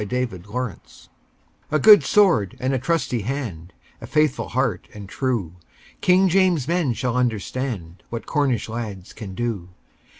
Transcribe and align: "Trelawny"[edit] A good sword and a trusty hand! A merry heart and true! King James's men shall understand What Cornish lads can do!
"Trelawny"[edit] 0.01 1.09
A 1.69 1.77
good 1.77 2.03
sword 2.03 2.57
and 2.59 2.73
a 2.73 2.79
trusty 2.79 3.21
hand! 3.21 3.71
A 4.01 4.07
merry 4.15 4.27
heart 4.29 4.87
and 4.95 5.07
true! 5.07 5.57
King 6.01 6.27
James's 6.27 6.67
men 6.67 6.93
shall 6.93 7.15
understand 7.15 8.01
What 8.09 8.25
Cornish 8.25 8.67
lads 8.67 9.13
can 9.13 9.35
do! 9.35 9.69